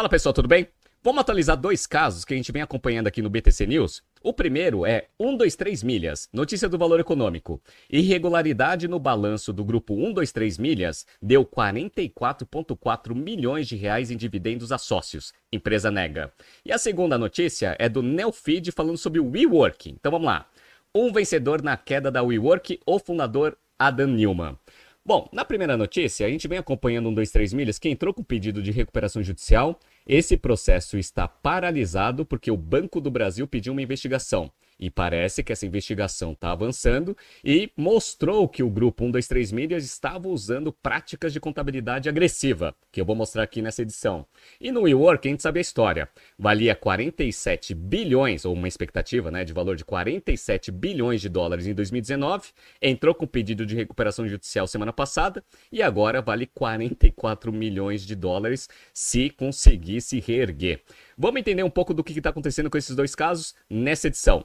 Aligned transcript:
Fala 0.00 0.08
pessoal, 0.08 0.32
tudo 0.32 0.48
bem? 0.48 0.66
Vamos 1.02 1.20
atualizar 1.20 1.58
dois 1.58 1.86
casos 1.86 2.24
que 2.24 2.32
a 2.32 2.36
gente 2.38 2.50
vem 2.50 2.62
acompanhando 2.62 3.06
aqui 3.06 3.20
no 3.20 3.28
BTC 3.28 3.66
News. 3.66 4.02
O 4.22 4.32
primeiro 4.32 4.86
é 4.86 5.08
123 5.20 5.82
milhas, 5.82 6.26
notícia 6.32 6.70
do 6.70 6.78
valor 6.78 7.00
econômico. 7.00 7.60
Irregularidade 7.90 8.88
no 8.88 8.98
balanço 8.98 9.52
do 9.52 9.62
grupo 9.62 9.94
123 9.94 10.56
milhas 10.56 11.06
deu 11.20 11.44
44,4 11.44 13.14
milhões 13.14 13.68
de 13.68 13.76
reais 13.76 14.10
em 14.10 14.16
dividendos 14.16 14.72
a 14.72 14.78
sócios. 14.78 15.34
Empresa 15.52 15.90
nega. 15.90 16.32
E 16.64 16.72
a 16.72 16.78
segunda 16.78 17.18
notícia 17.18 17.76
é 17.78 17.86
do 17.86 18.02
Neofeed 18.02 18.72
falando 18.72 18.96
sobre 18.96 19.20
o 19.20 19.30
WeWork. 19.30 19.90
Então 19.90 20.10
vamos 20.10 20.28
lá. 20.28 20.46
Um 20.94 21.12
vencedor 21.12 21.60
na 21.60 21.76
queda 21.76 22.10
da 22.10 22.22
WeWork, 22.22 22.80
o 22.86 22.98
fundador 22.98 23.54
Adam 23.78 24.08
Newman. 24.08 24.56
Bom, 25.04 25.28
na 25.32 25.44
primeira 25.44 25.76
notícia, 25.76 26.26
a 26.26 26.30
gente 26.30 26.46
vem 26.46 26.58
acompanhando 26.58 27.08
um 27.08 27.14
23 27.14 27.52
milhas 27.54 27.78
que 27.78 27.88
entrou 27.88 28.12
com 28.12 28.22
pedido 28.22 28.62
de 28.62 28.70
recuperação 28.70 29.22
judicial 29.22 29.78
esse 30.06 30.36
processo 30.36 30.98
está 30.98 31.28
paralisado 31.28 32.24
porque 32.24 32.50
o 32.50 32.56
Banco 32.56 33.00
do 33.00 33.10
Brasil 33.10 33.46
pediu 33.46 33.72
uma 33.72 33.82
investigação. 33.82 34.50
E 34.80 34.88
parece 34.88 35.44
que 35.44 35.52
essa 35.52 35.66
investigação 35.66 36.32
está 36.32 36.52
avançando 36.52 37.14
e 37.44 37.70
mostrou 37.76 38.48
que 38.48 38.62
o 38.62 38.70
grupo 38.70 39.04
123 39.04 39.52
Milhas 39.52 39.84
estava 39.84 40.26
usando 40.26 40.72
práticas 40.72 41.34
de 41.34 41.38
contabilidade 41.38 42.08
agressiva, 42.08 42.74
que 42.90 42.98
eu 42.98 43.04
vou 43.04 43.14
mostrar 43.14 43.42
aqui 43.42 43.60
nessa 43.60 43.82
edição. 43.82 44.24
E 44.58 44.72
no 44.72 44.82
WeWork, 44.82 45.28
a 45.28 45.30
gente 45.30 45.42
sabe 45.42 45.58
a 45.58 45.60
história. 45.60 46.08
Valia 46.38 46.74
47 46.74 47.74
bilhões, 47.74 48.46
ou 48.46 48.54
uma 48.54 48.66
expectativa 48.66 49.30
né, 49.30 49.44
de 49.44 49.52
valor 49.52 49.76
de 49.76 49.84
47 49.84 50.72
bilhões 50.72 51.20
de 51.20 51.28
dólares 51.28 51.66
em 51.66 51.74
2019, 51.74 52.48
entrou 52.80 53.14
com 53.14 53.26
pedido 53.26 53.66
de 53.66 53.76
recuperação 53.76 54.26
judicial 54.26 54.66
semana 54.66 54.94
passada 54.94 55.44
e 55.70 55.82
agora 55.82 56.22
vale 56.22 56.46
44 56.46 57.52
milhões 57.52 58.06
de 58.06 58.14
dólares 58.14 58.66
se 58.94 59.28
conseguir 59.28 60.00
se 60.00 60.20
reerguer. 60.20 60.80
Vamos 61.18 61.40
entender 61.40 61.62
um 61.62 61.70
pouco 61.70 61.92
do 61.92 62.02
que 62.02 62.16
está 62.16 62.30
acontecendo 62.30 62.70
com 62.70 62.78
esses 62.78 62.96
dois 62.96 63.14
casos 63.14 63.54
nessa 63.68 64.06
edição. 64.06 64.42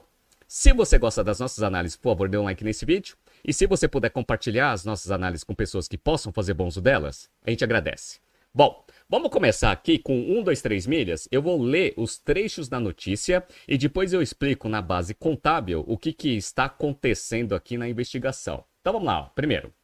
Se 0.48 0.72
você 0.72 0.96
gosta 0.96 1.24
das 1.24 1.40
nossas 1.40 1.64
análises, 1.64 1.96
por 1.96 2.10
favor, 2.10 2.28
dê 2.28 2.38
um 2.38 2.44
like 2.44 2.62
nesse 2.62 2.86
vídeo. 2.86 3.16
E 3.44 3.52
se 3.52 3.66
você 3.66 3.88
puder 3.88 4.10
compartilhar 4.10 4.70
as 4.70 4.84
nossas 4.84 5.10
análises 5.10 5.42
com 5.42 5.54
pessoas 5.54 5.88
que 5.88 5.98
possam 5.98 6.32
fazer 6.32 6.54
bom 6.54 6.68
uso 6.68 6.80
delas, 6.80 7.28
a 7.44 7.50
gente 7.50 7.64
agradece. 7.64 8.20
Bom, 8.54 8.86
vamos 9.08 9.30
começar 9.30 9.72
aqui 9.72 9.98
com 9.98 10.16
1, 10.16 10.44
2, 10.44 10.62
3 10.62 10.86
milhas. 10.86 11.28
Eu 11.32 11.42
vou 11.42 11.60
ler 11.60 11.94
os 11.96 12.16
trechos 12.16 12.68
da 12.68 12.78
notícia 12.78 13.44
e 13.66 13.76
depois 13.76 14.12
eu 14.12 14.22
explico 14.22 14.68
na 14.68 14.80
base 14.80 15.14
contábil 15.14 15.84
o 15.86 15.98
que, 15.98 16.12
que 16.12 16.36
está 16.36 16.66
acontecendo 16.66 17.54
aqui 17.54 17.76
na 17.76 17.88
investigação. 17.88 18.64
Então 18.80 18.92
vamos 18.92 19.08
lá. 19.08 19.24
Primeiro, 19.34 19.74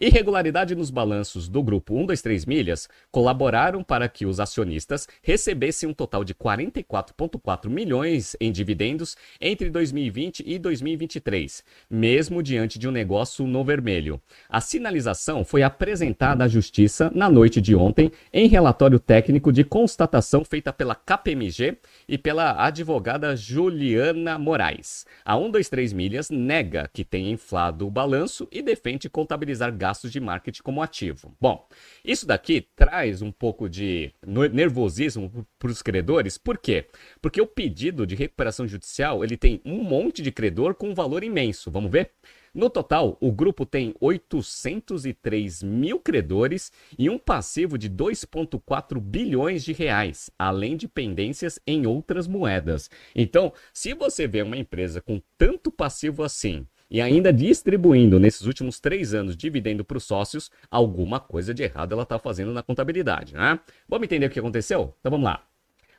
Irregularidade 0.00 0.76
nos 0.76 0.90
balanços 0.90 1.48
do 1.48 1.60
grupo 1.60 1.92
123 1.92 2.46
Milhas 2.46 2.88
colaboraram 3.10 3.82
para 3.82 4.08
que 4.08 4.26
os 4.26 4.38
acionistas 4.38 5.08
recebessem 5.20 5.88
um 5.88 5.92
total 5.92 6.22
de 6.22 6.32
44,4 6.36 7.68
milhões 7.68 8.36
em 8.40 8.52
dividendos 8.52 9.16
entre 9.40 9.68
2020 9.68 10.44
e 10.46 10.56
2023, 10.56 11.64
mesmo 11.90 12.44
diante 12.44 12.78
de 12.78 12.86
um 12.86 12.92
negócio 12.92 13.44
no 13.44 13.64
vermelho. 13.64 14.22
A 14.48 14.60
sinalização 14.60 15.44
foi 15.44 15.64
apresentada 15.64 16.44
à 16.44 16.48
Justiça 16.48 17.10
na 17.12 17.28
noite 17.28 17.60
de 17.60 17.74
ontem 17.74 18.12
em 18.32 18.46
relatório 18.46 19.00
técnico 19.00 19.52
de 19.52 19.64
constatação 19.64 20.44
feita 20.44 20.72
pela 20.72 20.94
KPMG 20.94 21.76
e 22.08 22.16
pela 22.16 22.64
advogada 22.64 23.34
Juliana 23.34 24.38
Moraes. 24.38 25.04
A 25.24 25.34
123 25.34 25.92
Milhas 25.92 26.30
nega 26.30 26.88
que 26.92 27.02
tenha 27.02 27.32
inflado 27.32 27.84
o 27.84 27.90
balanço 27.90 28.46
e 28.52 28.62
defende 28.62 29.10
contabilizar 29.10 29.76
gastos 29.76 29.87
gastos 29.88 30.12
de 30.12 30.20
marketing 30.20 30.62
como 30.62 30.82
ativo. 30.82 31.34
Bom, 31.40 31.66
isso 32.04 32.26
daqui 32.26 32.68
traz 32.76 33.22
um 33.22 33.32
pouco 33.32 33.68
de 33.68 34.12
nervosismo 34.52 35.46
para 35.58 35.70
os 35.70 35.80
credores, 35.80 36.36
por 36.36 36.58
quê? 36.58 36.86
Porque 37.22 37.40
o 37.40 37.46
pedido 37.46 38.06
de 38.06 38.14
recuperação 38.14 38.68
judicial 38.68 39.24
ele 39.24 39.36
tem 39.36 39.62
um 39.64 39.82
monte 39.82 40.20
de 40.20 40.30
credor 40.30 40.74
com 40.74 40.90
um 40.90 40.94
valor 40.94 41.24
imenso. 41.24 41.70
Vamos 41.70 41.90
ver? 41.90 42.10
No 42.52 42.68
total, 42.68 43.16
o 43.20 43.30
grupo 43.30 43.64
tem 43.64 43.94
803 44.00 45.62
mil 45.62 46.00
credores 46.00 46.72
e 46.98 47.08
um 47.08 47.18
passivo 47.18 47.78
de 47.78 47.88
2,4 47.88 49.00
bilhões 49.00 49.64
de 49.64 49.72
reais, 49.72 50.30
além 50.38 50.76
de 50.76 50.88
pendências 50.88 51.58
em 51.66 51.86
outras 51.86 52.26
moedas. 52.26 52.90
Então, 53.14 53.52
se 53.72 53.94
você 53.94 54.26
vê 54.26 54.42
uma 54.42 54.56
empresa 54.56 55.00
com 55.00 55.22
tanto 55.38 55.70
passivo 55.70 56.22
assim 56.22 56.66
e 56.90 57.00
ainda 57.00 57.32
distribuindo 57.32 58.18
nesses 58.18 58.46
últimos 58.46 58.80
três 58.80 59.14
anos 59.14 59.36
dividendo 59.36 59.84
para 59.84 59.98
os 59.98 60.04
sócios, 60.04 60.50
alguma 60.70 61.20
coisa 61.20 61.52
de 61.52 61.62
errado 61.62 61.92
ela 61.92 62.02
está 62.02 62.18
fazendo 62.18 62.52
na 62.52 62.62
contabilidade, 62.62 63.34
né? 63.34 63.58
Vamos 63.88 64.04
entender 64.04 64.26
o 64.26 64.30
que 64.30 64.38
aconteceu? 64.38 64.94
Então 65.00 65.10
vamos 65.10 65.24
lá. 65.24 65.47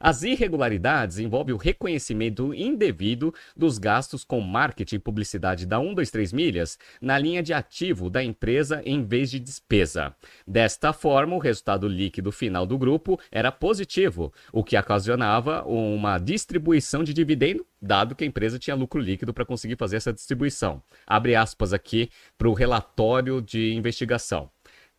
As 0.01 0.23
irregularidades 0.23 1.19
envolvem 1.19 1.53
o 1.53 1.57
reconhecimento 1.57 2.53
indevido 2.53 3.33
dos 3.53 3.77
gastos 3.77 4.23
com 4.23 4.39
marketing 4.39 4.95
e 4.95 4.99
publicidade 4.99 5.65
da 5.65 5.77
123 5.77 6.31
milhas 6.31 6.79
na 7.01 7.17
linha 7.17 7.43
de 7.43 7.51
ativo 7.51 8.09
da 8.09 8.23
empresa 8.23 8.81
em 8.85 9.03
vez 9.03 9.29
de 9.29 9.41
despesa. 9.41 10.15
Desta 10.47 10.93
forma, 10.93 11.35
o 11.35 11.39
resultado 11.39 11.85
líquido 11.85 12.31
final 12.31 12.65
do 12.65 12.77
grupo 12.77 13.19
era 13.29 13.51
positivo, 13.51 14.31
o 14.53 14.63
que 14.63 14.77
ocasionava 14.77 15.65
uma 15.65 16.17
distribuição 16.17 17.03
de 17.03 17.13
dividendo, 17.13 17.65
dado 17.81 18.15
que 18.15 18.23
a 18.23 18.27
empresa 18.27 18.57
tinha 18.57 18.77
lucro 18.77 19.01
líquido 19.01 19.33
para 19.33 19.45
conseguir 19.45 19.75
fazer 19.75 19.97
essa 19.97 20.13
distribuição. 20.13 20.81
Abre 21.05 21.35
aspas 21.35 21.73
aqui 21.73 22.09
para 22.37 22.47
o 22.47 22.53
relatório 22.53 23.41
de 23.41 23.73
investigação. 23.73 24.49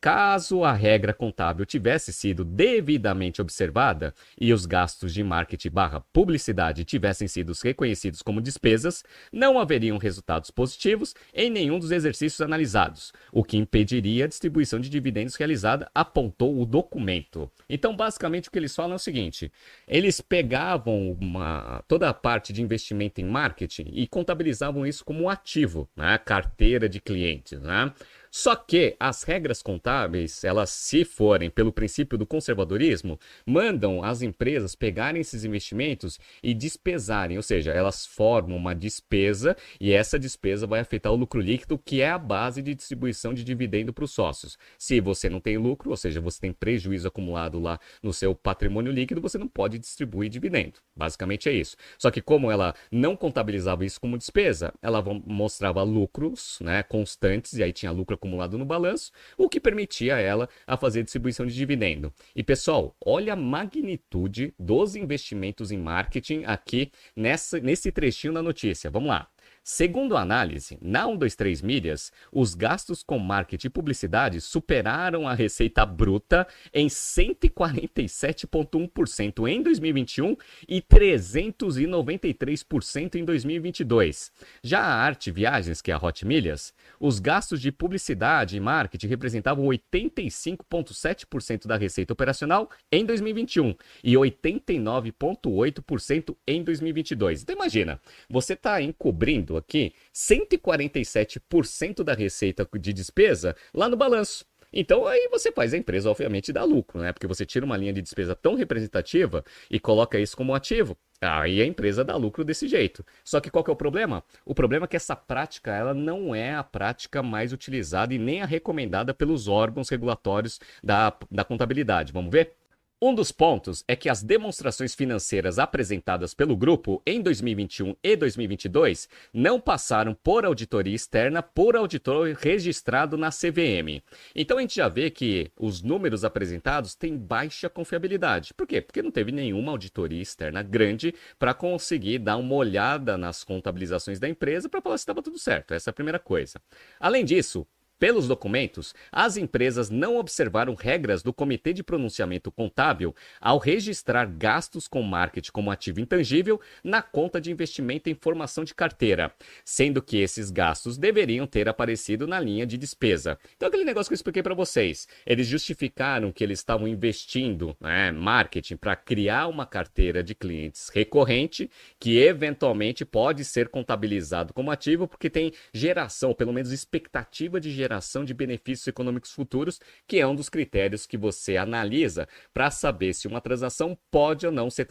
Caso 0.01 0.63
a 0.63 0.73
regra 0.73 1.13
contábil 1.13 1.63
tivesse 1.63 2.11
sido 2.11 2.43
devidamente 2.43 3.39
observada 3.39 4.15
e 4.35 4.51
os 4.51 4.65
gastos 4.65 5.13
de 5.13 5.23
marketing 5.23 5.69
barra 5.69 6.01
publicidade 6.11 6.83
tivessem 6.83 7.27
sido 7.27 7.53
reconhecidos 7.63 8.23
como 8.23 8.41
despesas, 8.41 9.03
não 9.31 9.59
haveriam 9.59 9.99
resultados 9.99 10.49
positivos 10.49 11.13
em 11.31 11.51
nenhum 11.51 11.77
dos 11.77 11.91
exercícios 11.91 12.41
analisados, 12.41 13.13
o 13.31 13.43
que 13.43 13.57
impediria 13.57 14.25
a 14.25 14.27
distribuição 14.27 14.79
de 14.79 14.89
dividendos 14.89 15.35
realizada, 15.35 15.87
apontou 15.93 16.59
o 16.59 16.65
documento. 16.65 17.51
Então, 17.69 17.95
basicamente, 17.95 18.49
o 18.49 18.51
que 18.51 18.57
eles 18.57 18.75
falam 18.75 18.93
é 18.93 18.95
o 18.95 18.99
seguinte: 18.99 19.51
eles 19.87 20.19
pegavam 20.19 21.11
uma, 21.11 21.83
toda 21.87 22.09
a 22.09 22.13
parte 22.13 22.51
de 22.51 22.63
investimento 22.63 23.21
em 23.21 23.25
marketing 23.25 23.91
e 23.93 24.07
contabilizavam 24.07 24.83
isso 24.83 25.05
como 25.05 25.25
um 25.25 25.29
ativo, 25.29 25.87
né? 25.95 26.17
carteira 26.17 26.89
de 26.89 26.99
clientes. 26.99 27.61
Né? 27.61 27.93
Só 28.33 28.55
que 28.55 28.95
as 28.97 29.23
regras 29.23 29.61
contábeis, 29.61 30.45
elas 30.45 30.69
se 30.69 31.03
forem 31.03 31.49
pelo 31.49 31.73
princípio 31.73 32.17
do 32.17 32.25
conservadorismo, 32.25 33.19
mandam 33.45 34.01
as 34.01 34.21
empresas 34.21 34.73
pegarem 34.73 35.19
esses 35.19 35.43
investimentos 35.43 36.17
e 36.41 36.53
despesarem, 36.53 37.35
ou 37.35 37.43
seja, 37.43 37.71
elas 37.71 38.05
formam 38.05 38.55
uma 38.55 38.73
despesa 38.73 39.57
e 39.81 39.91
essa 39.91 40.17
despesa 40.17 40.65
vai 40.65 40.79
afetar 40.79 41.11
o 41.11 41.15
lucro 41.17 41.41
líquido, 41.41 41.77
que 41.77 41.99
é 41.99 42.09
a 42.09 42.17
base 42.17 42.61
de 42.61 42.73
distribuição 42.73 43.33
de 43.33 43.43
dividendo 43.43 43.91
para 43.91 44.05
os 44.05 44.11
sócios. 44.11 44.57
Se 44.77 45.01
você 45.01 45.29
não 45.29 45.41
tem 45.41 45.57
lucro, 45.57 45.89
ou 45.89 45.97
seja, 45.97 46.21
você 46.21 46.39
tem 46.39 46.53
prejuízo 46.53 47.09
acumulado 47.09 47.59
lá 47.59 47.77
no 48.01 48.13
seu 48.13 48.33
patrimônio 48.33 48.93
líquido, 48.93 49.19
você 49.19 49.37
não 49.37 49.47
pode 49.47 49.77
distribuir 49.77 50.29
dividendo. 50.29 50.79
Basicamente 50.95 51.49
é 51.49 51.51
isso. 51.51 51.75
Só 51.97 52.09
que 52.09 52.21
como 52.21 52.49
ela 52.49 52.73
não 52.89 53.13
contabilizava 53.13 53.83
isso 53.83 53.99
como 53.99 54.17
despesa, 54.17 54.73
ela 54.81 55.03
mostrava 55.25 55.83
lucros, 55.83 56.59
né, 56.61 56.81
constantes 56.83 57.53
e 57.53 57.63
aí 57.63 57.73
tinha 57.73 57.91
lucro 57.91 58.20
acumulado 58.21 58.57
no 58.57 58.63
balanço, 58.63 59.11
o 59.35 59.49
que 59.49 59.59
permitia 59.59 60.19
ela 60.19 60.47
a 60.67 60.77
fazer 60.77 61.03
distribuição 61.03 61.45
de 61.45 61.55
dividendo. 61.55 62.13
E 62.35 62.43
pessoal, 62.43 62.95
olha 63.03 63.33
a 63.33 63.35
magnitude 63.35 64.53
dos 64.59 64.95
investimentos 64.95 65.71
em 65.71 65.77
marketing 65.77 66.43
aqui 66.45 66.91
nessa, 67.15 67.59
nesse 67.59 67.91
trechinho 67.91 68.33
da 68.33 68.43
notícia. 68.43 68.91
Vamos 68.91 69.09
lá. 69.09 69.27
Segundo 69.63 70.17
a 70.17 70.21
análise, 70.21 70.79
na 70.81 71.05
123 71.05 71.61
Milhas, 71.61 72.11
os 72.31 72.55
gastos 72.55 73.03
com 73.03 73.19
marketing 73.19 73.67
e 73.67 73.69
publicidade 73.69 74.41
superaram 74.41 75.27
a 75.27 75.35
receita 75.35 75.85
bruta 75.85 76.47
em 76.73 76.87
147,1% 76.87 79.47
em 79.47 79.61
2021 79.61 80.35
e 80.67 80.81
393% 80.81 83.15
em 83.15 83.23
2022. 83.23 84.31
Já 84.63 84.79
a 84.79 84.95
Arte 84.95 85.29
Viagens, 85.29 85.79
que 85.79 85.91
é 85.91 85.93
a 85.93 86.03
Hot 86.03 86.25
Milhas, 86.25 86.73
os 86.99 87.19
gastos 87.19 87.61
de 87.61 87.71
publicidade 87.71 88.57
e 88.57 88.59
marketing 88.59 89.09
representavam 89.09 89.65
85,7% 89.65 91.67
da 91.67 91.77
receita 91.77 92.13
operacional 92.13 92.67
em 92.91 93.05
2021 93.05 93.75
e 94.03 94.13
89,8% 94.13 96.35
em 96.47 96.63
2022. 96.63 97.43
Então 97.43 97.55
imagina, 97.55 98.01
você 98.27 98.53
está 98.53 98.81
encobrindo 98.81 99.50
aqui 99.57 99.93
147% 100.13 102.03
da 102.03 102.13
receita 102.13 102.67
de 102.79 102.93
despesa 102.93 103.55
lá 103.73 103.87
no 103.89 103.97
balanço. 103.97 104.45
Então 104.73 105.05
aí 105.05 105.27
você 105.29 105.51
faz 105.51 105.73
a 105.73 105.77
empresa, 105.77 106.09
obviamente, 106.09 106.53
dar 106.53 106.63
lucro, 106.63 106.99
né? 107.01 107.11
Porque 107.11 107.27
você 107.27 107.45
tira 107.45 107.65
uma 107.65 107.75
linha 107.75 107.91
de 107.91 108.01
despesa 108.01 108.35
tão 108.35 108.55
representativa 108.55 109.43
e 109.69 109.79
coloca 109.79 110.17
isso 110.17 110.37
como 110.37 110.55
ativo. 110.55 110.97
Aí 111.19 111.61
a 111.61 111.65
empresa 111.65 112.03
dá 112.03 112.15
lucro 112.15 112.43
desse 112.43 112.67
jeito. 112.67 113.05
Só 113.23 113.39
que 113.39 113.51
qual 113.51 113.63
que 113.63 113.69
é 113.69 113.73
o 113.73 113.75
problema? 113.75 114.23
O 114.45 114.55
problema 114.55 114.85
é 114.85 114.87
que 114.87 114.95
essa 114.95 115.15
prática 115.15 115.71
ela 115.71 115.93
não 115.93 116.33
é 116.33 116.55
a 116.55 116.63
prática 116.63 117.21
mais 117.21 117.51
utilizada 117.51 118.13
e 118.13 118.17
nem 118.17 118.41
a 118.41 118.45
recomendada 118.45 119.13
pelos 119.13 119.47
órgãos 119.47 119.89
regulatórios 119.89 120.59
da, 120.83 121.15
da 121.29 121.43
contabilidade. 121.43 122.13
Vamos 122.13 122.31
ver? 122.31 122.55
Um 123.03 123.15
dos 123.15 123.31
pontos 123.31 123.83
é 123.87 123.95
que 123.95 124.07
as 124.07 124.21
demonstrações 124.21 124.93
financeiras 124.93 125.57
apresentadas 125.57 126.35
pelo 126.35 126.55
grupo 126.55 127.01
em 127.03 127.19
2021 127.19 127.95
e 128.03 128.15
2022 128.15 129.09
não 129.33 129.59
passaram 129.59 130.13
por 130.13 130.45
auditoria 130.45 130.93
externa 130.93 131.41
por 131.41 131.75
auditor 131.75 132.37
registrado 132.39 133.17
na 133.17 133.31
CVM. 133.31 134.03
Então 134.35 134.59
a 134.59 134.61
gente 134.61 134.75
já 134.75 134.87
vê 134.87 135.09
que 135.09 135.51
os 135.59 135.81
números 135.81 136.23
apresentados 136.23 136.93
têm 136.93 137.17
baixa 137.17 137.67
confiabilidade. 137.67 138.53
Por 138.53 138.67
quê? 138.67 138.79
Porque 138.79 139.01
não 139.01 139.09
teve 139.09 139.31
nenhuma 139.31 139.71
auditoria 139.71 140.21
externa 140.21 140.61
grande 140.61 141.11
para 141.39 141.55
conseguir 141.55 142.19
dar 142.19 142.37
uma 142.37 142.53
olhada 142.53 143.17
nas 143.17 143.43
contabilizações 143.43 144.19
da 144.19 144.29
empresa 144.29 144.69
para 144.69 144.79
falar 144.79 144.99
se 144.99 145.01
estava 145.01 145.23
tudo 145.23 145.39
certo. 145.39 145.73
Essa 145.73 145.89
é 145.89 145.91
a 145.91 145.95
primeira 145.95 146.19
coisa. 146.19 146.61
Além 146.99 147.25
disso, 147.25 147.65
pelos 148.01 148.27
documentos, 148.27 148.95
as 149.11 149.37
empresas 149.37 149.91
não 149.91 150.17
observaram 150.17 150.73
regras 150.73 151.21
do 151.21 151.31
Comitê 151.31 151.71
de 151.71 151.83
Pronunciamento 151.83 152.51
Contábil 152.51 153.13
ao 153.39 153.59
registrar 153.59 154.25
gastos 154.25 154.87
com 154.87 155.03
marketing 155.03 155.51
como 155.51 155.69
ativo 155.69 155.99
intangível 155.99 156.59
na 156.83 157.03
conta 157.03 157.39
de 157.39 157.51
investimento 157.51 158.09
em 158.09 158.15
formação 158.15 158.63
de 158.63 158.73
carteira, 158.73 159.31
sendo 159.63 160.01
que 160.01 160.17
esses 160.17 160.49
gastos 160.49 160.97
deveriam 160.97 161.45
ter 161.45 161.69
aparecido 161.69 162.25
na 162.25 162.39
linha 162.39 162.65
de 162.65 162.75
despesa. 162.75 163.37
Então, 163.55 163.69
aquele 163.69 163.83
negócio 163.83 164.09
que 164.09 164.13
eu 164.13 164.15
expliquei 164.15 164.41
para 164.41 164.55
vocês, 164.55 165.07
eles 165.23 165.45
justificaram 165.45 166.31
que 166.31 166.43
eles 166.43 166.57
estavam 166.57 166.87
investindo 166.87 167.77
né, 167.79 168.11
marketing 168.11 168.77
para 168.77 168.95
criar 168.95 169.45
uma 169.45 169.67
carteira 169.67 170.23
de 170.23 170.33
clientes 170.33 170.89
recorrente 170.89 171.69
que 171.99 172.17
eventualmente 172.17 173.05
pode 173.05 173.45
ser 173.45 173.69
contabilizado 173.69 174.55
como 174.55 174.71
ativo 174.71 175.07
porque 175.07 175.29
tem 175.29 175.53
geração, 175.71 176.33
pelo 176.33 176.51
menos 176.51 176.71
expectativa 176.71 177.61
de 177.61 177.69
geração 177.69 177.90
geração 177.91 178.23
de 178.23 178.33
benefícios 178.33 178.87
econômicos 178.87 179.31
futuros, 179.31 179.79
que 180.07 180.19
é 180.19 180.25
um 180.25 180.33
dos 180.33 180.47
critérios 180.47 181.05
que 181.05 181.17
você 181.17 181.57
analisa 181.57 182.27
para 182.53 182.71
saber 182.71 183.13
se 183.13 183.27
uma 183.27 183.41
transação 183.41 183.97
pode 184.09 184.45
ou 184.45 184.51
não 184.51 184.69
ser, 184.69 184.87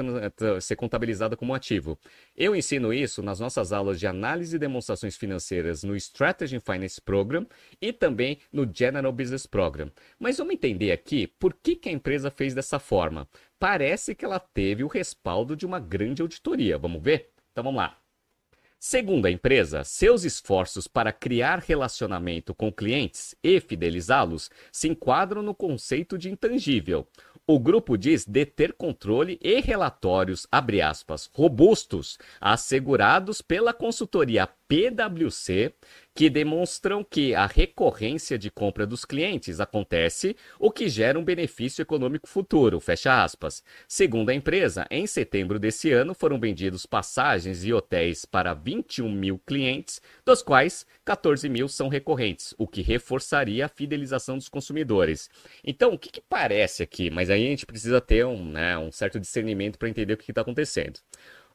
ser 0.61 0.77
contabilizada 0.77 1.37
como 1.37 1.55
ativo. 1.55 1.99
Eu 2.37 2.55
ensino 2.55 2.93
isso 2.93 3.23
nas 3.23 3.41
nossas 3.41 3.73
aulas 3.73 3.99
de 3.99 4.07
análise 4.07 4.57
e 4.57 4.59
demonstrações 4.59 5.17
financeiras 5.17 5.83
no 5.83 5.97
Strategy 5.97 6.61
Finance 6.61 7.01
Program 7.01 7.47
e 7.81 7.93
também 7.93 8.39
no 8.53 8.71
General 8.73 9.13
Business 9.13 9.47
Program. 9.47 9.91
Mas 10.19 10.37
vamos 10.37 10.55
entender 10.55 10.93
aqui 10.93 11.27
por 11.27 11.55
que, 11.55 11.77
que 11.77 11.89
a 11.89 11.93
empresa 11.93 12.31
fez 12.31 12.55
dessa 12.55 12.79
forma. 12.79 13.27
Parece 13.59 14.15
que 14.15 14.25
ela 14.25 14.39
teve 14.39 14.85
o 14.85 14.89
respaldo 14.89 15.57
de 15.57 15.65
uma 15.65 15.81
grande 15.81 16.21
auditoria. 16.21 16.77
Vamos 16.77 17.03
ver? 17.03 17.31
Então 17.51 17.65
vamos 17.65 17.79
lá. 17.79 17.97
Segundo 18.83 19.27
a 19.27 19.31
empresa, 19.31 19.85
seus 19.85 20.25
esforços 20.25 20.89
para 20.89 21.13
criar 21.13 21.59
relacionamento 21.59 22.55
com 22.55 22.73
clientes 22.73 23.35
e 23.45 23.61
fidelizá-los 23.61 24.51
se 24.73 24.89
enquadram 24.89 25.43
no 25.43 25.55
conceito 25.55 26.17
de 26.17 26.31
intangível. 26.31 27.07
O 27.47 27.59
grupo 27.59 27.99
diz 27.99 28.25
deter 28.25 28.73
controle 28.73 29.39
e 29.43 29.61
relatórios, 29.61 30.47
aspas, 30.51 31.29
robustos, 31.35 32.17
assegurados 32.41 33.43
pela 33.43 33.75
consultoria 33.75 34.49
PwC, 34.67 35.75
que 36.15 36.29
demonstram 36.29 37.05
que 37.05 37.35
a 37.35 37.47
recorrência 37.47 38.39
de 38.39 38.51
compra 38.51 38.87
dos 38.87 39.05
clientes 39.05 39.61
acontece, 39.61 40.37
o 40.59 40.71
que 40.71 40.89
gera 40.89 41.19
um 41.19 41.25
benefício 41.25 41.83
econômico 41.83 42.29
futuro, 42.29 42.81
fecha 42.81 43.23
aspas. 43.23 43.63
Segundo 43.87 44.31
a 44.31 44.35
empresa, 44.35 44.87
em 44.91 45.07
setembro 45.07 45.59
desse 45.59 45.91
ano 45.93 46.15
foram 46.15 46.39
vendidos 46.39 46.85
passagens 46.85 47.65
e 47.65 47.73
hotéis 47.73 48.25
para 48.25 48.55
21 48.55 49.11
mil 49.11 49.39
clientes, 49.39 50.03
dos 50.25 50.43
quais 50.43 50.85
14 51.05 51.49
mil 51.49 51.69
são 51.69 51.89
recorrentes, 51.89 52.55
o 52.59 52.67
que 52.67 52.83
reforçaria 52.83 53.67
a 53.67 53.69
fidelização 53.69 54.37
dos 54.37 54.49
consumidores. 54.49 55.31
Então, 55.65 55.95
o 55.95 55.99
que, 55.99 56.11
que 56.11 56.21
parece 56.21 56.83
aqui? 56.83 57.11
Mas 57.11 57.31
aí 57.31 57.47
a 57.47 57.51
gente 57.51 57.67
precisa 57.67 58.01
ter 58.01 58.27
um, 58.27 58.51
né, 58.51 58.77
um 58.77 58.91
certo 58.91 59.19
discernimento 59.21 59.79
para 59.79 59.89
entender 59.89 60.15
o 60.15 60.17
que 60.17 60.31
está 60.31 60.43
acontecendo. 60.43 61.01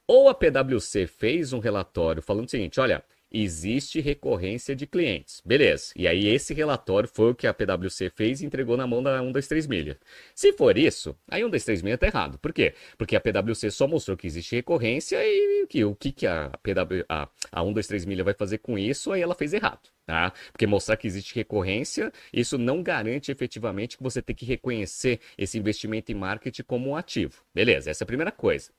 Ou 0.07 0.29
a 0.29 0.35
PwC 0.35 1.07
fez 1.07 1.51
um 1.51 1.59
relatório 1.59 2.21
falando 2.21 2.47
o 2.47 2.51
seguinte: 2.51 2.79
olha, 2.79 3.03
existe 3.31 3.99
recorrência 3.99 4.75
de 4.75 4.87
clientes. 4.87 5.41
Beleza. 5.45 5.91
E 5.95 6.07
aí 6.07 6.27
esse 6.27 6.53
relatório 6.53 7.09
foi 7.11 7.31
o 7.31 7.35
que 7.35 7.47
a 7.47 7.53
PwC 7.53 8.09
fez 8.09 8.41
e 8.41 8.45
entregou 8.45 8.77
na 8.77 8.87
mão 8.87 9.03
da 9.03 9.19
123 9.19 9.67
milha. 9.67 9.99
Se 10.33 10.53
for 10.53 10.77
isso, 10.77 11.15
aí 11.29 11.41
123 11.41 11.81
milha 11.81 11.97
tá 11.97 12.07
errado. 12.07 12.37
Por 12.39 12.53
quê? 12.53 12.73
Porque 12.97 13.15
a 13.15 13.19
PwC 13.19 13.71
só 13.71 13.87
mostrou 13.87 14.15
que 14.15 14.27
existe 14.27 14.55
recorrência 14.55 15.17
e 15.23 15.65
que, 15.67 15.83
o 15.83 15.95
que, 15.95 16.11
que 16.11 16.27
a, 16.27 16.51
PW, 16.63 17.03
a, 17.09 17.27
a 17.51 17.61
123 17.61 18.05
milha 18.05 18.23
vai 18.23 18.33
fazer 18.33 18.59
com 18.59 18.77
isso, 18.77 19.11
aí 19.11 19.21
ela 19.21 19.35
fez 19.35 19.53
errado. 19.53 19.89
Tá? 20.05 20.31
Porque 20.51 20.67
mostrar 20.67 20.97
que 20.97 21.07
existe 21.07 21.33
recorrência, 21.35 22.13
isso 22.31 22.59
não 22.59 22.83
garante 22.83 23.31
efetivamente 23.31 23.97
que 23.97 24.03
você 24.03 24.21
tem 24.21 24.35
que 24.35 24.45
reconhecer 24.45 25.19
esse 25.35 25.57
investimento 25.57 26.11
em 26.11 26.15
marketing 26.15 26.63
como 26.63 26.91
um 26.91 26.95
ativo. 26.95 27.43
Beleza, 27.53 27.89
essa 27.89 28.03
é 28.03 28.05
a 28.05 28.07
primeira 28.07 28.31
coisa. 28.31 28.71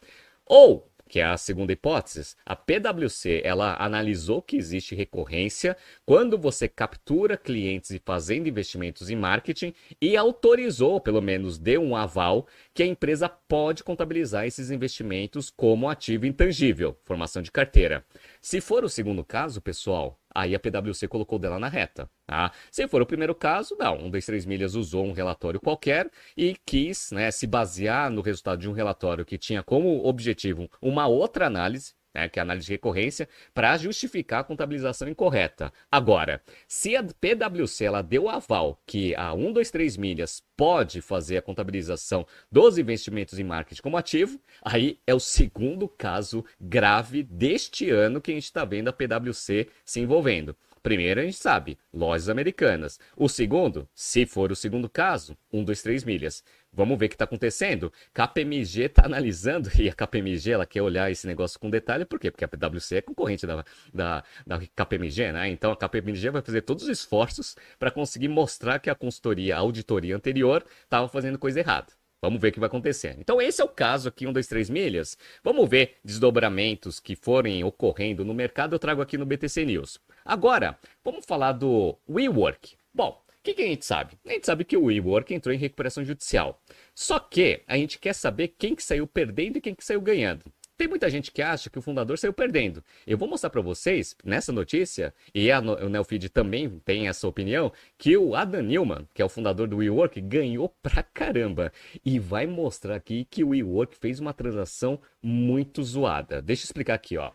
Ou 0.47 0.89
que 1.09 1.21
é 1.21 1.25
a 1.25 1.37
segunda 1.37 1.73
hipótese, 1.73 2.35
a 2.45 2.57
PwC 2.57 3.41
ela 3.45 3.77
analisou 3.79 4.43
que 4.43 4.57
existe 4.57 4.95
recorrência 4.95 5.77
quando 6.05 6.39
você 6.39 6.69
captura 6.69 7.37
clientes 7.37 7.91
e 7.91 8.03
fazendo 8.05 8.49
investimentos 8.49 9.09
em 9.11 9.17
marketing 9.17 9.73
e 10.01 10.17
autorizou, 10.17 11.01
pelo 11.01 11.23
menos 11.23 11.59
deu 11.59 11.83
um 11.83 11.97
aval, 11.97 12.47
que 12.75 12.83
a 12.83 12.87
empresa 12.87 13.29
pode 13.29 13.85
contabilizar 13.85 14.47
esses 14.47 14.71
investimentos 14.71 15.51
como 15.51 15.89
ativo 15.89 16.27
intangível, 16.27 16.97
formação 17.05 17.43
de 17.43 17.51
carteira. 17.51 18.05
Se 18.41 18.61
for 18.61 18.85
o 18.85 18.89
segundo 18.89 19.25
caso, 19.25 19.61
pessoal, 19.61 20.19
aí 20.37 20.55
a 20.55 20.61
PwC 20.61 21.09
colocou 21.09 21.39
dela 21.39 21.59
na 21.59 21.69
reta. 21.69 22.09
Tá? 22.27 22.53
Se 22.71 22.87
for 22.87 23.01
o 23.01 23.07
primeiro 23.07 23.35
caso, 23.35 23.75
não. 23.79 23.97
Um, 23.99 24.11
dois, 24.11 24.27
três 24.27 24.45
milhas 24.45 24.75
usou 24.75 25.05
um 25.07 25.13
relatório 25.13 25.59
qualquer 25.59 26.11
e 26.37 26.55
quis 26.67 27.11
né, 27.11 27.31
se 27.31 27.47
basear 27.47 28.11
no 28.11 28.21
resultado 28.21 28.61
de 28.61 28.69
um 28.69 28.73
relatório 28.73 29.25
que 29.25 29.39
tinha 29.39 29.63
como 29.63 30.07
objetivo 30.07 30.69
uma 30.81 31.07
outra 31.07 31.47
análise, 31.47 31.95
né, 32.17 32.29
que 32.31 32.39
é 32.39 32.41
a 32.41 32.45
análise 32.45 32.67
de 32.67 32.73
recorrência, 32.73 33.29
para 33.53 33.77
justificar 33.77 34.41
a 34.41 34.45
contabilização 34.45 35.07
incorreta. 35.09 35.71
Agora, 35.93 36.43
se 36.67 36.97
a 36.97 37.03
PwC 37.03 37.85
ela 37.85 38.01
deu 38.01 38.29
aval 38.29 38.81
que 38.87 39.15
a 39.15 39.33
123 39.33 39.97
milhas 39.99 40.43
pode 40.57 41.03
fazer 41.03 41.37
a 41.37 41.43
contabilização 41.43 42.27
dos 42.51 42.79
investimentos 42.79 43.39
em 43.39 43.45
marketing 43.45 43.83
como 43.83 43.99
ativo, 43.99 44.41
aí 44.63 44.99
é 45.07 45.15
o 45.15 45.21
segundo 45.21 45.87
caso 45.87 46.45
grave 46.59 47.23
deste 47.23 47.91
ano 47.91 48.21
que 48.21 48.31
a 48.31 48.35
gente 48.35 48.45
está 48.45 48.65
vendo 48.65 48.89
a 48.89 48.93
PwC 48.93 49.69
se 49.85 50.01
envolvendo. 50.01 50.57
Primeiro, 50.87 51.21
a 51.21 51.25
gente 51.25 51.37
sabe, 51.37 51.77
lojas 51.93 52.29
americanas. 52.29 53.01
O 53.17 53.29
segundo, 53.29 53.89
se 53.93 54.25
for 54.25 54.53
o 54.53 54.55
segundo 54.55 54.89
caso, 54.89 55.37
um, 55.53 55.65
dois, 55.65 55.83
três 55.83 56.05
milhas. 56.05 56.45
Vamos 56.77 56.99
ver 56.99 57.07
o 57.07 57.09
que 57.09 57.15
está 57.15 57.25
acontecendo. 57.25 57.91
KPMG 58.13 58.83
está 58.83 59.07
analisando, 59.07 59.71
e 59.81 59.89
a 59.89 59.95
KPMG 59.95 60.53
ela 60.53 60.67
quer 60.67 60.83
olhar 60.83 61.11
esse 61.11 61.27
negócio 61.27 61.59
com 61.59 61.71
detalhe, 61.71 62.05
por 62.05 62.21
quê? 62.21 62.31
Porque 62.31 62.45
a 62.45 62.49
PwC 62.49 62.97
é 62.97 63.01
concorrente 63.03 63.47
da, 63.47 63.65
da, 63.95 64.23
da 64.47 64.61
KPMG, 64.77 65.33
né? 65.33 65.49
Então 65.49 65.73
a 65.73 65.77
KPMG 65.77 66.31
vai 66.31 66.43
fazer 66.43 66.61
todos 66.61 66.85
os 66.85 66.91
esforços 66.91 67.57
para 67.79 67.91
conseguir 67.91 68.29
mostrar 68.29 68.79
que 68.79 68.91
a 68.91 68.95
consultoria, 68.95 69.57
a 69.57 69.61
auditoria 69.61 70.15
anterior, 70.15 70.63
estava 70.85 71.09
fazendo 71.09 71.39
coisa 71.39 71.61
errada. 71.61 71.87
Vamos 72.21 72.41
ver 72.41 72.49
o 72.49 72.53
que 72.53 72.61
vai 72.61 72.67
acontecer. 72.67 73.17
Então, 73.19 73.41
esse 73.41 73.61
é 73.61 73.65
o 73.65 73.69
caso 73.69 74.09
aqui, 74.09 74.27
um, 74.27 74.33
dois, 74.33 74.47
três 74.47 74.69
milhas. 74.69 75.17
Vamos 75.45 75.69
ver 75.69 75.99
desdobramentos 76.05 76.99
que 76.99 77.15
forem 77.15 77.63
ocorrendo 77.63 78.25
no 78.25 78.35
mercado, 78.35 78.75
eu 78.75 78.79
trago 78.79 79.01
aqui 79.01 79.17
no 79.17 79.27
BTC 79.27 79.65
News. 79.65 80.01
Agora, 80.25 80.79
vamos 81.05 81.25
falar 81.25 81.53
do 81.53 81.97
WeWork. 82.09 82.77
Bom, 82.93 83.23
que, 83.47 83.55
que 83.55 83.63
a 83.63 83.67
gente 83.67 83.87
sabe? 83.87 84.19
A 84.27 84.33
gente 84.33 84.45
sabe 84.45 84.65
que 84.65 84.77
o 84.77 84.87
WeWork 84.87 85.33
entrou 85.33 85.55
em 85.55 85.59
recuperação 85.59 86.05
judicial. 86.05 86.61
Só 86.95 87.21
que 87.21 87.63
a 87.69 87.77
gente 87.77 87.99
quer 87.99 88.13
saber 88.13 88.49
quem 88.59 88.75
que 88.75 88.83
saiu 88.83 89.07
perdendo 89.07 89.59
e 89.59 89.61
quem 89.61 89.75
que 89.75 89.85
saiu 89.85 90.01
ganhando. 90.01 90.45
Tem 90.77 90.89
muita 90.89 91.09
gente 91.09 91.31
que 91.31 91.41
acha 91.41 91.71
que 91.71 91.79
o 91.79 91.83
fundador 91.83 92.19
saiu 92.19 92.33
perdendo. 92.33 92.85
Eu 93.07 93.17
vou 93.17 93.29
mostrar 93.29 93.49
para 93.49 93.63
vocês, 93.63 94.15
nessa 94.23 94.53
notícia, 94.53 95.15
e 95.35 95.51
a, 95.51 95.61
o 95.61 95.89
Nelfeed 95.89 96.29
também 96.29 96.81
tem 96.85 97.09
essa 97.09 97.27
opinião, 97.27 97.73
que 97.97 98.15
o 98.17 98.35
Adam 98.35 98.63
Newman, 98.63 99.09
que 99.15 99.23
é 99.23 99.25
o 99.25 99.29
fundador 99.29 99.69
do 99.69 99.79
WeWork, 99.79 100.21
ganhou 100.21 100.69
pra 100.83 101.03
caramba. 101.03 101.73
E 102.05 102.19
vai 102.19 102.47
mostrar 102.47 102.97
aqui 102.97 103.27
que 103.31 103.43
o 103.43 103.51
WeWork 103.51 103.97
fez 103.97 104.21
uma 104.21 104.35
transação 104.35 105.01
muito 105.23 105.83
zoada. 105.83 106.43
Deixa 106.43 106.65
eu 106.65 106.67
explicar 106.67 106.95
aqui, 106.95 107.17
ó. 107.17 107.31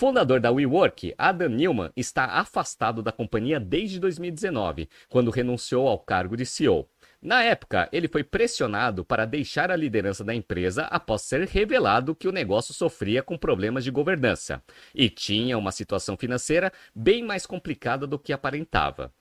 Fundador 0.00 0.40
da 0.40 0.50
WeWork, 0.50 1.14
Adam 1.18 1.50
Newman 1.50 1.90
está 1.94 2.24
afastado 2.24 3.02
da 3.02 3.12
companhia 3.12 3.60
desde 3.60 4.00
2019, 4.00 4.88
quando 5.10 5.30
renunciou 5.30 5.86
ao 5.86 5.98
cargo 5.98 6.38
de 6.38 6.46
CEO. 6.46 6.88
Na 7.20 7.42
época, 7.42 7.86
ele 7.92 8.08
foi 8.08 8.24
pressionado 8.24 9.04
para 9.04 9.26
deixar 9.26 9.70
a 9.70 9.76
liderança 9.76 10.24
da 10.24 10.34
empresa 10.34 10.84
após 10.84 11.20
ser 11.20 11.46
revelado 11.46 12.14
que 12.14 12.26
o 12.26 12.32
negócio 12.32 12.72
sofria 12.72 13.22
com 13.22 13.36
problemas 13.36 13.84
de 13.84 13.90
governança 13.90 14.62
e 14.94 15.10
tinha 15.10 15.58
uma 15.58 15.70
situação 15.70 16.16
financeira 16.16 16.72
bem 16.94 17.22
mais 17.22 17.44
complicada 17.44 18.06
do 18.06 18.18
que 18.18 18.32
aparentava. 18.32 19.12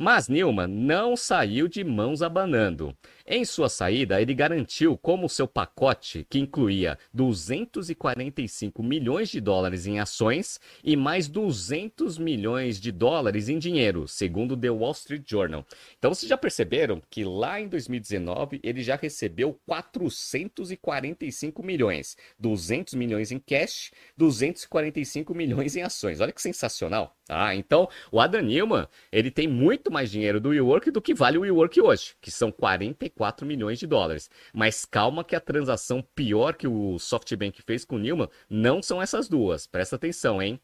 Mas 0.00 0.28
Newman 0.28 0.68
não 0.68 1.16
saiu 1.16 1.66
de 1.66 1.82
mãos 1.82 2.22
abanando. 2.22 2.96
Em 3.26 3.44
sua 3.44 3.68
saída, 3.68 4.22
ele 4.22 4.32
garantiu 4.32 4.96
como 4.96 5.28
seu 5.28 5.48
pacote, 5.48 6.24
que 6.30 6.38
incluía 6.38 6.96
245 7.12 8.80
milhões 8.80 9.28
de 9.28 9.40
dólares 9.40 9.88
em 9.88 9.98
ações 9.98 10.60
e 10.84 10.94
mais 10.94 11.26
200 11.26 12.16
milhões 12.16 12.80
de 12.80 12.92
dólares 12.92 13.48
em 13.48 13.58
dinheiro, 13.58 14.06
segundo 14.06 14.56
The 14.56 14.70
Wall 14.70 14.92
Street 14.92 15.28
Journal. 15.28 15.66
Então 15.98 16.14
vocês 16.14 16.30
já 16.30 16.38
perceberam 16.38 17.02
que 17.10 17.24
lá 17.24 17.60
em 17.60 17.66
2019 17.66 18.60
ele 18.62 18.84
já 18.84 18.94
recebeu 18.94 19.58
445 19.66 21.60
milhões, 21.60 22.16
200 22.38 22.94
milhões 22.94 23.32
em 23.32 23.40
cash, 23.40 23.90
245 24.16 25.34
milhões 25.34 25.74
em 25.74 25.82
ações. 25.82 26.20
Olha 26.20 26.30
que 26.30 26.40
sensacional. 26.40 27.17
Ah, 27.28 27.54
então 27.54 27.88
o 28.10 28.20
Adam 28.20 28.40
Newman, 28.40 28.88
ele 29.12 29.30
tem 29.30 29.46
muito 29.46 29.92
mais 29.92 30.10
dinheiro 30.10 30.40
do 30.40 30.48
WeWork 30.48 30.90
do 30.90 31.02
que 31.02 31.14
vale 31.14 31.36
o 31.36 31.42
WeWork 31.42 31.78
hoje, 31.80 32.14
que 32.20 32.30
são 32.30 32.50
44 32.50 33.46
milhões 33.46 33.78
de 33.78 33.86
dólares. 33.86 34.30
Mas 34.52 34.84
calma 34.84 35.22
que 35.22 35.36
a 35.36 35.40
transação 35.40 36.02
pior 36.14 36.54
que 36.54 36.66
o 36.66 36.98
SoftBank 36.98 37.60
fez 37.62 37.84
com 37.84 37.96
o 37.96 37.98
Newman 37.98 38.28
não 38.48 38.82
são 38.82 39.02
essas 39.02 39.28
duas. 39.28 39.66
Presta 39.66 39.96
atenção, 39.96 40.40
hein? 40.40 40.58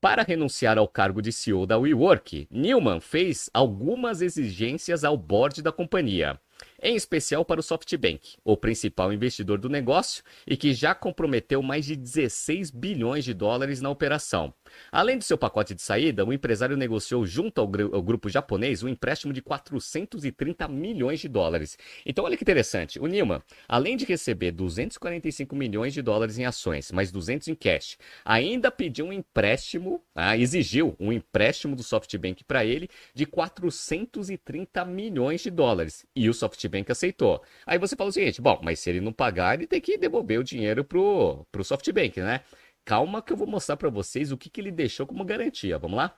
Para 0.00 0.22
renunciar 0.22 0.78
ao 0.78 0.88
cargo 0.88 1.22
de 1.22 1.32
CEO 1.32 1.66
da 1.66 1.78
WeWork, 1.78 2.48
Newman 2.50 3.00
fez 3.00 3.48
algumas 3.54 4.20
exigências 4.20 5.04
ao 5.04 5.16
board 5.16 5.62
da 5.62 5.72
companhia 5.72 6.38
em 6.82 6.94
especial 6.94 7.44
para 7.44 7.60
o 7.60 7.62
SoftBank, 7.62 8.36
o 8.44 8.56
principal 8.56 9.12
investidor 9.12 9.58
do 9.58 9.68
negócio 9.68 10.22
e 10.46 10.56
que 10.56 10.72
já 10.74 10.94
comprometeu 10.94 11.62
mais 11.62 11.86
de 11.86 11.96
16 11.96 12.70
bilhões 12.70 13.24
de 13.24 13.34
dólares 13.34 13.80
na 13.80 13.90
operação. 13.90 14.52
Além 14.90 15.18
do 15.18 15.24
seu 15.24 15.38
pacote 15.38 15.74
de 15.74 15.82
saída, 15.82 16.24
o 16.24 16.32
empresário 16.32 16.76
negociou 16.76 17.26
junto 17.26 17.60
ao, 17.60 17.70
ao 17.92 18.02
grupo 18.02 18.28
japonês 18.28 18.82
um 18.82 18.88
empréstimo 18.88 19.32
de 19.32 19.40
430 19.42 20.68
milhões 20.68 21.20
de 21.20 21.28
dólares. 21.28 21.78
Então, 22.04 22.24
olha 22.24 22.36
que 22.36 22.44
interessante. 22.44 22.98
O 22.98 23.06
Nilman, 23.06 23.42
além 23.68 23.96
de 23.96 24.04
receber 24.04 24.52
245 24.52 25.54
milhões 25.54 25.94
de 25.94 26.02
dólares 26.02 26.38
em 26.38 26.44
ações, 26.44 26.92
mais 26.92 27.10
200 27.10 27.48
em 27.48 27.54
cash, 27.54 27.98
ainda 28.24 28.70
pediu 28.70 29.06
um 29.06 29.12
empréstimo, 29.12 30.02
ah, 30.14 30.36
exigiu 30.36 30.94
um 30.98 31.12
empréstimo 31.12 31.74
do 31.74 31.82
SoftBank 31.82 32.44
para 32.44 32.64
ele 32.64 32.88
de 33.14 33.26
430 33.26 34.84
milhões 34.84 35.40
de 35.40 35.50
dólares. 35.50 36.06
E 36.14 36.28
o 36.28 36.34
SoftBank 36.34 36.65
aceitou. 36.90 37.42
Aí 37.66 37.78
você 37.78 37.96
fala 37.96 38.10
o 38.10 38.12
seguinte: 38.12 38.40
bom, 38.40 38.60
mas 38.62 38.80
se 38.80 38.90
ele 38.90 39.00
não 39.00 39.12
pagar, 39.12 39.54
ele 39.54 39.66
tem 39.66 39.80
que 39.80 39.98
devolver 39.98 40.40
o 40.40 40.44
dinheiro 40.44 40.84
pro, 40.84 41.46
pro 41.50 41.64
SoftBank, 41.64 42.20
né? 42.20 42.40
Calma 42.84 43.20
que 43.20 43.32
eu 43.32 43.36
vou 43.36 43.46
mostrar 43.46 43.76
para 43.76 43.90
vocês 43.90 44.30
o 44.30 44.36
que, 44.36 44.48
que 44.48 44.60
ele 44.60 44.70
deixou 44.70 45.06
como 45.06 45.24
garantia. 45.24 45.78
Vamos 45.78 45.96
lá? 45.96 46.16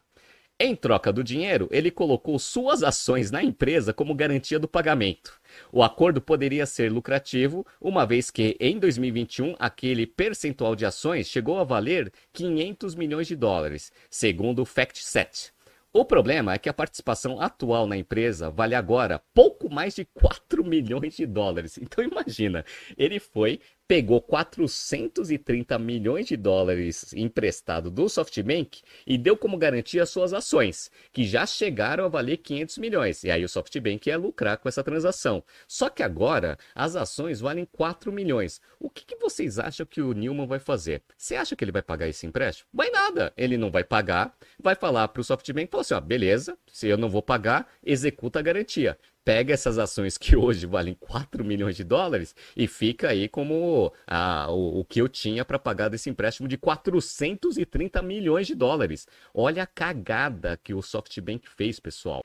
Em 0.61 0.75
troca 0.75 1.13
do 1.13 1.23
dinheiro, 1.23 1.69
ele 1.71 1.89
colocou 1.89 2.37
suas 2.37 2.83
ações 2.83 3.31
na 3.31 3.41
empresa 3.45 3.95
como 3.95 4.13
garantia 4.13 4.59
do 4.59 4.67
pagamento. 4.67 5.41
O 5.71 5.85
acordo 5.85 6.21
poderia 6.21 6.67
ser 6.67 6.91
lucrativo, 6.91 7.65
uma 7.81 8.05
vez 8.05 8.29
que, 8.29 8.57
em 8.59 8.77
2021, 8.77 9.55
aquele 9.57 10.05
percentual 10.05 10.75
de 10.75 10.85
ações 10.85 11.29
chegou 11.29 11.61
a 11.61 11.65
valer 11.65 12.13
500 12.33 12.97
milhões 12.97 13.29
de 13.29 13.37
dólares, 13.37 13.93
segundo 14.11 14.63
o 14.63 14.65
FactSet. 14.65 15.53
O 15.93 16.05
problema 16.05 16.53
é 16.53 16.59
que 16.59 16.69
a 16.69 16.75
participação 16.75 17.41
atual 17.41 17.87
na 17.87 17.97
empresa 17.97 18.51
vale 18.51 18.75
agora 18.75 19.23
pouco 19.33 19.73
mais 19.73 19.95
de 19.95 20.05
4 20.05 20.63
milhões 20.63 21.17
de 21.17 21.25
dólares. 21.27 21.79
Então 21.79 22.05
imagina, 22.05 22.65
ele 22.97 23.19
foi 23.19 23.61
pegou 23.89 24.21
430 24.21 25.79
milhões 25.79 26.27
de 26.27 26.37
dólares 26.37 27.11
emprestado 27.15 27.91
do 27.91 28.07
SoftBank 28.07 28.83
e 29.07 29.17
deu 29.17 29.35
como 29.35 29.57
garantia 29.57 30.05
suas 30.05 30.35
ações, 30.35 30.91
que 31.11 31.25
já 31.25 31.47
chegaram 31.47 32.05
a 32.05 32.09
valer 32.09 32.37
500 32.37 32.77
milhões. 32.77 33.25
E 33.25 33.31
aí 33.31 33.43
o 33.43 33.49
SoftBank 33.49 34.07
ia 34.07 34.19
lucrar 34.19 34.59
com 34.59 34.69
essa 34.69 34.85
transação. 34.85 35.43
Só 35.67 35.89
que 35.89 36.03
agora 36.03 36.59
as 36.75 36.97
ações 36.97 37.41
valem 37.41 37.65
4 37.65 38.13
milhões. 38.13 38.61
O 38.79 38.91
que, 38.91 39.07
que 39.07 39.17
vocês 39.17 39.59
acham 39.59 39.87
que 39.87 40.03
o 40.03 40.13
Newman 40.13 40.47
vai 40.47 40.59
fazer? 40.59 41.03
Você 41.17 41.35
acha 41.35 41.57
que 41.57 41.65
ele 41.65 41.73
vai 41.73 41.83
pagar 41.83 42.07
esse 42.09 42.27
empréstimo? 42.27 42.69
Vai 42.71 42.91
nada. 42.91 43.33
Ele 43.39 43.57
não 43.57 43.71
vai 43.71 43.85
pagar, 43.85 44.37
vai 44.61 44.75
falar 44.75 45.09
para 45.09 45.23
o 45.23 45.25
SoftBank, 45.25 45.71
falar 45.71 45.81
assim, 45.81 45.95
ó, 45.95 46.01
beleza, 46.01 46.59
se 46.71 46.89
eu 46.89 46.99
não 46.99 47.09
vou 47.09 47.23
pagar, 47.23 47.67
executa 47.83 48.39
a 48.39 48.43
garantia 48.43 48.99
pega 49.29 49.53
essas 49.53 49.77
ações 49.77 50.17
que 50.17 50.35
hoje 50.35 50.65
valem 50.65 50.95
4 50.95 51.45
milhões 51.45 51.77
de 51.77 51.85
dólares 51.85 52.35
e 52.57 52.67
fica 52.67 53.11
aí 53.11 53.29
como 53.29 53.93
a, 54.07 54.51
o, 54.51 54.81
o 54.81 54.85
que 54.87 55.03
eu 55.03 55.07
tinha 55.07 55.45
para 55.45 55.59
pagar 55.59 55.91
desse 55.91 56.09
empréstimo 56.09 56.49
de 56.49 56.57
430 56.57 58.01
milhões 58.01 58.47
de 58.47 58.55
dólares. 58.55 59.07
Olha 59.35 59.65
a 59.65 59.67
cagada 59.67 60.57
que 60.57 60.73
o 60.73 60.81
SoftBank 60.81 61.47
fez, 61.47 61.79
pessoal. 61.79 62.25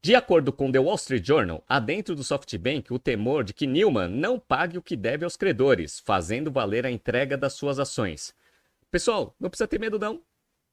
De 0.00 0.14
acordo 0.14 0.52
com 0.52 0.70
The 0.70 0.78
Wall 0.78 0.94
Street 0.94 1.26
Journal, 1.26 1.64
há 1.68 1.80
dentro 1.80 2.14
do 2.14 2.22
SoftBank 2.22 2.92
o 2.92 3.00
temor 3.00 3.42
de 3.42 3.52
que 3.52 3.66
Newman 3.66 4.06
não 4.06 4.38
pague 4.38 4.78
o 4.78 4.82
que 4.82 4.94
deve 4.94 5.24
aos 5.24 5.36
credores, 5.36 5.98
fazendo 5.98 6.52
valer 6.52 6.86
a 6.86 6.90
entrega 6.90 7.36
das 7.36 7.54
suas 7.54 7.80
ações. 7.80 8.32
Pessoal, 8.92 9.34
não 9.40 9.50
precisa 9.50 9.66
ter 9.66 9.80
medo 9.80 9.98
não 9.98 10.22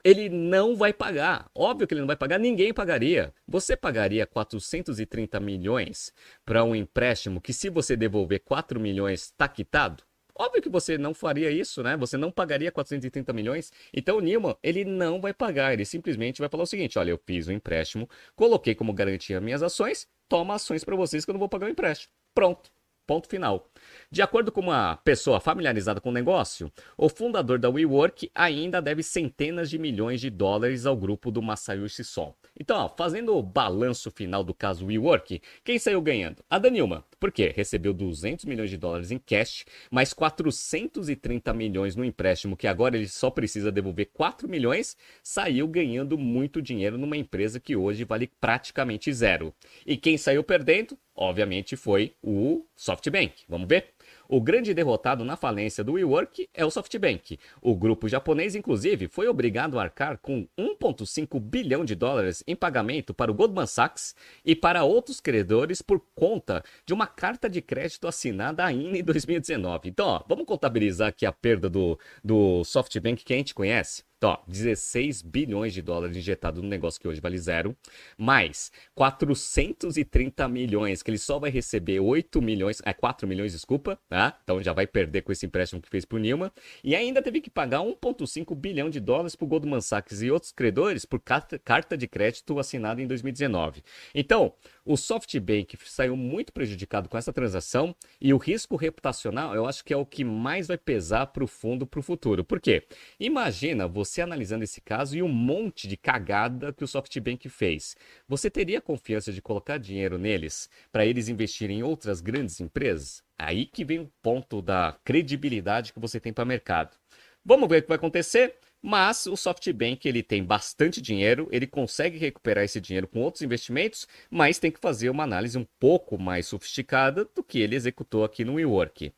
ele 0.03 0.29
não 0.29 0.75
vai 0.75 0.93
pagar. 0.93 1.49
Óbvio 1.55 1.87
que 1.87 1.93
ele 1.93 2.01
não 2.01 2.07
vai 2.07 2.15
pagar, 2.15 2.39
ninguém 2.39 2.73
pagaria. 2.73 3.33
Você 3.47 3.75
pagaria 3.75 4.25
430 4.25 5.39
milhões 5.39 6.13
para 6.45 6.63
um 6.63 6.75
empréstimo 6.75 7.41
que, 7.41 7.53
se 7.53 7.69
você 7.69 7.95
devolver 7.95 8.39
4 8.39 8.79
milhões, 8.79 9.23
está 9.23 9.47
quitado? 9.47 10.03
Óbvio 10.35 10.61
que 10.61 10.69
você 10.69 10.97
não 10.97 11.13
faria 11.13 11.51
isso, 11.51 11.83
né? 11.83 11.95
Você 11.97 12.17
não 12.17 12.31
pagaria 12.31 12.71
430 12.71 13.31
milhões. 13.33 13.71
Então 13.93 14.17
o 14.17 14.21
Newman, 14.21 14.55
ele 14.63 14.83
não 14.83 15.21
vai 15.21 15.33
pagar. 15.33 15.73
Ele 15.73 15.85
simplesmente 15.85 16.39
vai 16.39 16.49
falar 16.49 16.63
o 16.63 16.67
seguinte: 16.67 16.97
olha, 16.97 17.11
eu 17.11 17.21
fiz 17.25 17.47
um 17.47 17.51
empréstimo, 17.51 18.09
coloquei 18.35 18.73
como 18.73 18.93
garantia 18.93 19.39
minhas 19.39 19.61
ações, 19.61 20.07
toma 20.27 20.55
ações 20.55 20.83
para 20.83 20.95
vocês 20.95 21.25
que 21.25 21.31
eu 21.31 21.33
não 21.33 21.39
vou 21.39 21.49
pagar 21.49 21.67
o 21.67 21.69
empréstimo. 21.69 22.11
Pronto. 22.33 22.71
Ponto 23.05 23.27
final. 23.27 23.67
De 24.09 24.21
acordo 24.21 24.51
com 24.51 24.61
uma 24.61 24.95
pessoa 24.97 25.39
familiarizada 25.39 25.99
com 25.99 26.09
o 26.09 26.13
negócio, 26.13 26.71
o 26.97 27.09
fundador 27.09 27.59
da 27.59 27.69
WeWork 27.69 28.31
ainda 28.33 28.81
deve 28.81 29.03
centenas 29.03 29.69
de 29.69 29.77
milhões 29.77 30.21
de 30.21 30.29
dólares 30.29 30.85
ao 30.85 30.95
grupo 30.95 31.31
do 31.31 31.41
Masayoshi 31.41 32.03
Son. 32.03 32.33
Então, 32.59 32.77
ó, 32.77 32.89
fazendo 32.89 33.35
o 33.35 33.41
balanço 33.41 34.11
final 34.11 34.43
do 34.43 34.53
caso 34.53 34.85
WeWork, 34.85 35.41
quem 35.63 35.79
saiu 35.79 36.01
ganhando? 36.01 36.43
A 36.49 36.59
Danilma. 36.59 37.03
Por 37.19 37.31
quê? 37.31 37.53
Recebeu 37.55 37.93
200 37.93 38.45
milhões 38.45 38.69
de 38.69 38.77
dólares 38.77 39.11
em 39.11 39.17
cash, 39.17 39.65
mais 39.89 40.13
430 40.13 41.53
milhões 41.53 41.95
no 41.95 42.03
empréstimo, 42.05 42.57
que 42.57 42.67
agora 42.67 42.97
ele 42.97 43.07
só 43.07 43.29
precisa 43.29 43.71
devolver 43.71 44.09
4 44.13 44.49
milhões, 44.49 44.97
saiu 45.23 45.67
ganhando 45.67 46.17
muito 46.17 46.61
dinheiro 46.61 46.97
numa 46.97 47.17
empresa 47.17 47.59
que 47.59 47.75
hoje 47.75 48.03
vale 48.03 48.27
praticamente 48.39 49.13
zero. 49.13 49.53
E 49.85 49.97
quem 49.97 50.17
saiu 50.17 50.43
perdendo? 50.43 50.97
Obviamente, 51.15 51.75
foi 51.75 52.15
o 52.21 52.65
SoftBank. 52.75 53.43
Vamos 53.47 53.67
ver? 53.67 53.93
O 54.27 54.39
grande 54.39 54.73
derrotado 54.73 55.25
na 55.25 55.35
falência 55.35 55.83
do 55.83 55.93
WeWork 55.93 56.49
é 56.53 56.65
o 56.65 56.71
SoftBank. 56.71 57.37
O 57.61 57.75
grupo 57.75 58.07
japonês, 58.07 58.55
inclusive, 58.55 59.07
foi 59.07 59.27
obrigado 59.27 59.77
a 59.77 59.83
arcar 59.83 60.17
com 60.17 60.47
1,5 60.57 61.39
bilhão 61.39 61.83
de 61.83 61.95
dólares 61.95 62.43
em 62.47 62.55
pagamento 62.55 63.13
para 63.13 63.29
o 63.29 63.33
Goldman 63.33 63.67
Sachs 63.67 64.15
e 64.45 64.55
para 64.55 64.83
outros 64.83 65.19
credores 65.19 65.81
por 65.81 66.01
conta 66.15 66.63
de 66.85 66.93
uma 66.93 67.07
carta 67.07 67.49
de 67.49 67.61
crédito 67.61 68.07
assinada 68.07 68.63
ainda 68.63 68.97
em 68.97 69.03
2019. 69.03 69.89
Então, 69.89 70.07
ó, 70.07 70.23
vamos 70.27 70.45
contabilizar 70.45 71.09
aqui 71.09 71.25
a 71.25 71.31
perda 71.31 71.69
do, 71.69 71.99
do 72.23 72.63
SoftBank 72.63 73.25
que 73.25 73.33
a 73.33 73.37
gente 73.37 73.53
conhece. 73.53 74.03
Ó, 74.23 74.37
16 74.47 75.23
bilhões 75.23 75.73
de 75.73 75.81
dólares 75.81 76.15
injetados 76.15 76.61
no 76.61 76.69
negócio 76.69 77.01
que 77.01 77.07
hoje 77.07 77.19
vale 77.19 77.39
zero, 77.39 77.75
mais 78.15 78.71
430 78.93 80.47
milhões, 80.47 81.01
que 81.01 81.09
ele 81.09 81.17
só 81.17 81.39
vai 81.39 81.49
receber 81.49 81.99
8 81.99 82.39
milhões, 82.39 82.79
é 82.85 82.93
4 82.93 83.27
milhões, 83.27 83.53
desculpa, 83.53 83.99
tá? 84.07 84.37
Então 84.43 84.61
já 84.61 84.73
vai 84.73 84.85
perder 84.85 85.23
com 85.23 85.31
esse 85.31 85.47
empréstimo 85.47 85.81
que 85.81 85.89
fez 85.89 86.05
pro 86.05 86.19
Nilma. 86.19 86.53
E 86.83 86.95
ainda 86.95 87.19
teve 87.19 87.41
que 87.41 87.49
pagar 87.49 87.79
1,5 87.79 88.53
bilhão 88.55 88.91
de 88.91 88.99
dólares 88.99 89.35
pro 89.35 89.47
Goldman 89.47 89.81
Sachs 89.81 90.21
e 90.21 90.29
outros 90.29 90.51
credores 90.51 91.03
por 91.03 91.19
carta 91.19 91.97
de 91.97 92.07
crédito 92.07 92.59
assinada 92.59 93.01
em 93.01 93.07
2019. 93.07 93.81
Então, 94.13 94.53
o 94.85 94.95
SoftBank 94.97 95.77
saiu 95.85 96.15
muito 96.15 96.53
prejudicado 96.53 97.09
com 97.09 97.17
essa 97.17 97.33
transação 97.33 97.95
e 98.19 98.33
o 98.33 98.37
risco 98.37 98.75
reputacional 98.75 99.55
eu 99.55 99.65
acho 99.65 99.83
que 99.83 99.93
é 99.93 99.97
o 99.97 100.05
que 100.05 100.23
mais 100.23 100.67
vai 100.67 100.77
pesar 100.77 101.27
para 101.27 101.43
o 101.43 101.47
fundo 101.47 101.87
para 101.87 101.99
o 101.99 102.03
futuro. 102.03 102.43
Por 102.43 102.61
quê? 102.61 102.83
Imagina 103.19 103.87
você 104.11 104.21
analisando 104.21 104.63
esse 104.63 104.81
caso 104.81 105.15
e 105.15 105.23
um 105.23 105.29
monte 105.29 105.87
de 105.87 105.95
cagada 105.95 106.73
que 106.73 106.83
o 106.83 106.87
SoftBank 106.87 107.47
fez. 107.47 107.95
Você 108.27 108.49
teria 108.49 108.81
confiança 108.81 109.31
de 109.31 109.41
colocar 109.41 109.77
dinheiro 109.77 110.17
neles 110.17 110.69
para 110.91 111.05
eles 111.05 111.29
investirem 111.29 111.79
em 111.79 111.83
outras 111.83 112.19
grandes 112.19 112.59
empresas? 112.59 113.23
Aí 113.37 113.65
que 113.65 113.85
vem 113.85 113.99
o 113.99 114.11
ponto 114.21 114.61
da 114.61 114.97
credibilidade 115.03 115.93
que 115.93 115.99
você 115.99 116.19
tem 116.19 116.33
para 116.33 116.43
o 116.43 116.47
mercado. 116.47 116.97
Vamos 117.43 117.69
ver 117.69 117.79
o 117.79 117.81
que 117.83 117.87
vai 117.87 117.97
acontecer. 117.97 118.55
Mas 118.83 119.27
o 119.27 119.37
SoftBank 119.37 120.07
ele 120.07 120.23
tem 120.23 120.43
bastante 120.43 120.99
dinheiro, 120.99 121.47
ele 121.51 121.67
consegue 121.67 122.17
recuperar 122.17 122.63
esse 122.63 122.81
dinheiro 122.81 123.07
com 123.07 123.21
outros 123.21 123.43
investimentos, 123.43 124.07
mas 124.27 124.57
tem 124.57 124.71
que 124.71 124.79
fazer 124.79 125.11
uma 125.11 125.23
análise 125.23 125.55
um 125.55 125.67
pouco 125.79 126.17
mais 126.17 126.47
sofisticada 126.47 127.23
do 127.23 127.43
que 127.43 127.59
ele 127.59 127.75
executou 127.75 128.23
aqui 128.23 128.43
no 128.43 128.55
WeWork. 128.55 129.13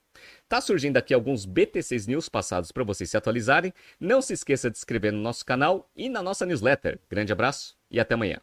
Tá 0.48 0.62
surgindo 0.62 0.98
aqui 0.98 1.14
alguns 1.14 1.46
BTCs 1.46 2.08
News 2.08 2.30
passados 2.30 2.72
para 2.72 2.84
vocês 2.84 3.10
se 3.10 3.18
atualizarem. 3.18 3.74
Não 4.00 4.22
se 4.22 4.34
esqueça 4.34 4.70
de 4.70 4.78
se 4.78 4.82
inscrever 4.82 5.12
no 5.12 5.20
nosso 5.20 5.46
canal 5.46 5.90
e 5.96 6.10
na 6.10 6.22
nossa 6.22 6.46
newsletter. 6.46 7.00
Grande 7.10 7.34
abraço 7.34 7.76
e 7.90 8.00
até 8.00 8.14
amanhã. 8.14 8.40